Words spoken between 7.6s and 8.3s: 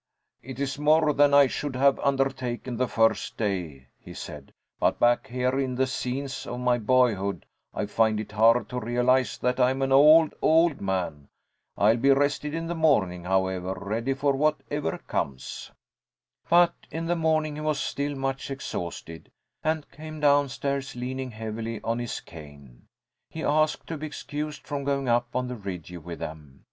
I find